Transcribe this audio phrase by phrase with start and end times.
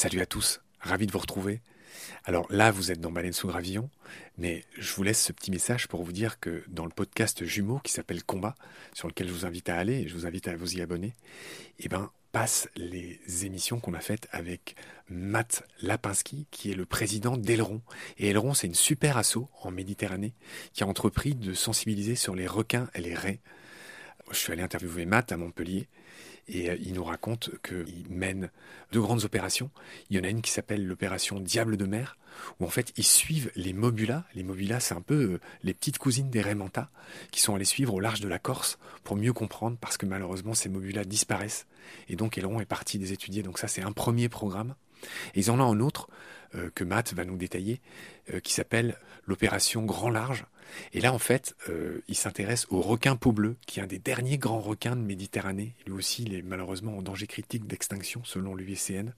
[0.00, 1.60] Salut à tous, ravi de vous retrouver.
[2.22, 3.90] Alors là, vous êtes dans Baleine sous Gravillon,
[4.36, 7.80] mais je vous laisse ce petit message pour vous dire que dans le podcast jumeau
[7.80, 8.54] qui s'appelle Combat,
[8.92, 11.14] sur lequel je vous invite à aller et je vous invite à vous y abonner,
[11.80, 14.76] eh ben, passe les émissions qu'on a faites avec
[15.08, 17.82] Matt Lapinski, qui est le président d'Aileron.
[18.18, 20.32] Et Aileron, c'est une super asso en Méditerranée
[20.74, 23.40] qui a entrepris de sensibiliser sur les requins et les raies.
[24.30, 25.88] Je suis allé interviewer Matt à Montpellier
[26.48, 28.50] et euh, il nous raconte qu'il mène
[28.92, 29.70] deux grandes opérations.
[30.10, 32.16] Il y en a une qui s'appelle l'opération Diable de mer,
[32.60, 34.24] où en fait ils suivent les mobulas.
[34.34, 36.90] Les mobulas, c'est un peu euh, les petites cousines des Raymanta,
[37.30, 40.54] qui sont allées suivre au large de la Corse pour mieux comprendre, parce que malheureusement
[40.54, 41.66] ces mobulas disparaissent.
[42.08, 43.42] Et donc Aileron est parti des étudier.
[43.42, 44.74] Donc ça, c'est un premier programme.
[45.34, 46.08] Et ils en ont un autre
[46.54, 47.80] euh, que Matt va nous détailler,
[48.42, 50.46] qui s'appelle l'opération Grand Large,
[50.92, 53.98] et là, en fait, euh, il s'intéresse au requin peau bleue, qui est un des
[53.98, 55.74] derniers grands requins de Méditerranée.
[55.86, 59.12] Lui aussi, il est malheureusement en danger critique d'extinction, selon l'UICN.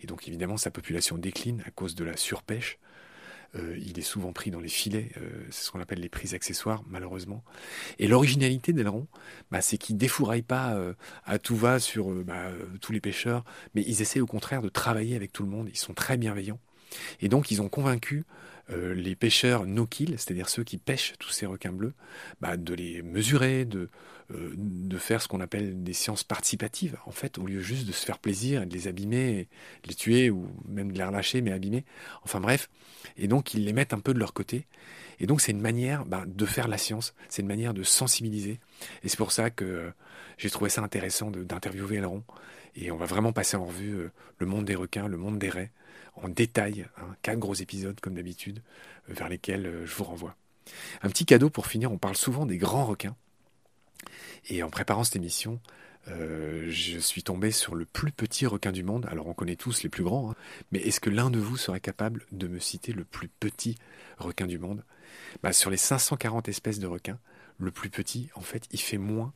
[0.00, 2.78] Et donc, évidemment, sa population décline à cause de la surpêche.
[3.54, 6.32] Euh, il est souvent pris dans les filets, euh, c'est ce qu'on appelle les prises
[6.32, 7.44] accessoires, malheureusement.
[7.98, 9.06] Et l'originalité d'Aileron,
[9.50, 10.74] bah, c'est qu'ils défouraillent pas
[11.26, 13.44] à tout va sur bah, tous les pêcheurs,
[13.74, 15.68] mais ils essaient au contraire de travailler avec tout le monde.
[15.70, 16.60] Ils sont très bienveillants.
[17.20, 18.24] Et donc, ils ont convaincu
[18.70, 21.94] euh, les pêcheurs no-kill, c'est-à-dire ceux qui pêchent tous ces requins bleus,
[22.40, 23.88] bah, de les mesurer, de,
[24.30, 27.92] euh, de faire ce qu'on appelle des sciences participatives, en fait, au lieu juste de
[27.92, 29.48] se faire plaisir et de les abîmer,
[29.82, 31.84] de les tuer ou même de les relâcher, mais abîmer.
[32.22, 32.70] Enfin bref.
[33.16, 34.66] Et donc, ils les mettent un peu de leur côté.
[35.18, 38.60] Et donc, c'est une manière bah, de faire la science, c'est une manière de sensibiliser.
[39.02, 39.90] Et c'est pour ça que euh,
[40.38, 42.22] j'ai trouvé ça intéressant d'interviewer Elron.
[42.74, 45.72] Et on va vraiment passer en revue le monde des requins, le monde des raies,
[46.14, 50.36] en détail, hein, quatre gros épisodes comme d'habitude, euh, vers lesquels euh, je vous renvoie.
[51.02, 53.16] Un petit cadeau pour finir, on parle souvent des grands requins.
[54.48, 55.60] Et en préparant cette émission,
[56.08, 59.06] euh, je suis tombé sur le plus petit requin du monde.
[59.10, 60.34] Alors on connaît tous les plus grands, hein,
[60.70, 63.76] mais est-ce que l'un de vous serait capable de me citer le plus petit
[64.18, 64.84] requin du monde?
[65.42, 67.18] Bah, Sur les 540 espèces de requins,
[67.58, 69.32] le plus petit, en fait, il fait moins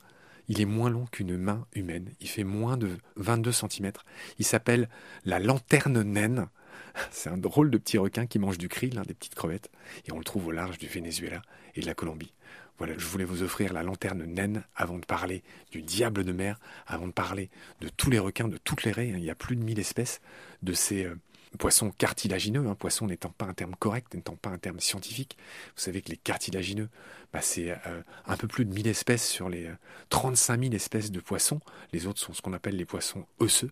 [0.49, 2.11] il est moins long qu'une main humaine.
[2.21, 3.93] Il fait moins de 22 cm.
[4.39, 4.89] Il s'appelle
[5.25, 6.47] la lanterne naine.
[7.11, 9.71] C'est un drôle de petit requin qui mange du krill, des petites crevettes,
[10.07, 11.43] et on le trouve au large du Venezuela
[11.75, 12.33] et de la Colombie.
[12.79, 16.59] Voilà, je voulais vous offrir la lanterne naine avant de parler du diable de mer,
[16.87, 17.49] avant de parler
[17.81, 19.13] de tous les requins, de toutes les raies.
[19.13, 19.19] Hein.
[19.19, 20.21] Il y a plus de 1000 espèces
[20.63, 21.15] de ces euh,
[21.57, 25.37] poisson cartilagineux, un poisson n'étant pas un terme correct, n'étant pas un terme scientifique.
[25.77, 26.89] Vous savez que les cartilagineux,
[27.33, 29.71] bah, c'est euh, un peu plus de 1000 espèces sur les
[30.11, 31.61] 35 euh, 000 espèces de poissons.
[31.93, 33.71] Les autres sont ce qu'on appelle les poissons osseux.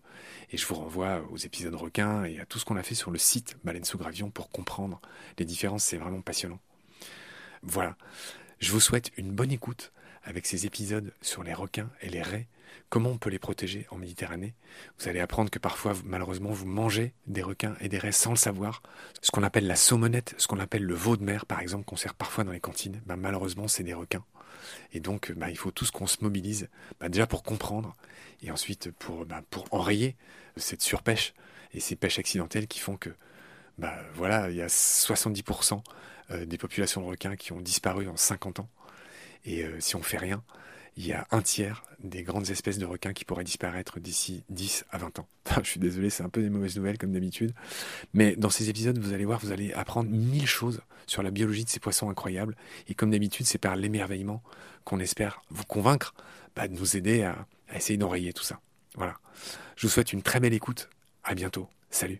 [0.51, 3.11] Et je vous renvoie aux épisodes requins et à tout ce qu'on a fait sur
[3.11, 5.01] le site Baleine sous Gravion pour comprendre
[5.39, 5.83] les différences.
[5.83, 6.59] C'est vraiment passionnant.
[7.63, 7.95] Voilà.
[8.59, 9.91] Je vous souhaite une bonne écoute
[10.23, 12.47] avec ces épisodes sur les requins et les raies
[12.89, 14.55] Comment on peut les protéger en Méditerranée?
[14.99, 18.37] Vous allez apprendre que parfois, malheureusement, vous mangez des requins et des raies sans le
[18.37, 18.81] savoir.
[19.21, 21.95] Ce qu'on appelle la saumonette, ce qu'on appelle le veau de mer, par exemple, qu'on
[21.95, 24.23] sert parfois dans les cantines, ben, malheureusement, c'est des requins.
[24.93, 27.95] Et donc, ben, il faut tous qu'on se mobilise, ben, déjà pour comprendre,
[28.41, 29.25] et ensuite pour,
[29.71, 30.15] enrayer
[30.57, 31.33] cette surpêche
[31.73, 33.09] et ces pêches accidentelles qui font que,
[34.13, 35.81] voilà, il y a 70%
[36.31, 38.69] euh, des populations de requins qui ont disparu en 50 ans.
[39.43, 40.43] Et euh, si on fait rien,
[40.97, 44.85] il y a un tiers des grandes espèces de requins qui pourraient disparaître d'ici 10
[44.91, 45.27] à 20 ans.
[45.63, 47.53] je suis désolé, c'est un peu des mauvaises nouvelles comme d'habitude.
[48.13, 51.65] Mais dans ces épisodes, vous allez voir, vous allez apprendre mille choses sur la biologie
[51.65, 52.55] de ces poissons incroyables.
[52.87, 54.41] Et comme d'habitude, c'est par l'émerveillement
[54.83, 56.13] qu'on espère vous convaincre
[56.55, 58.59] bah, de nous aider à, à essayer d'enrayer tout ça.
[58.95, 59.17] Voilà.
[59.75, 60.89] Je vous souhaite une très belle écoute.
[61.23, 61.67] À bientôt.
[61.89, 62.19] Salut.